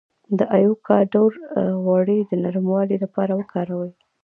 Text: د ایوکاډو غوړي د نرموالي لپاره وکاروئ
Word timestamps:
د 0.37 0.39
ایوکاډو 0.57 1.23
غوړي 1.83 2.19
د 2.29 2.31
نرموالي 2.43 2.97
لپاره 3.03 3.31
وکاروئ 3.39 3.91